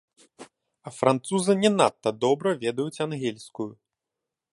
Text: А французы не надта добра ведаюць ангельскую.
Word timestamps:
А 0.81 0.89
французы 0.99 1.53
не 1.63 1.71
надта 1.79 2.09
добра 2.25 2.49
ведаюць 2.65 3.01
ангельскую. 3.09 3.69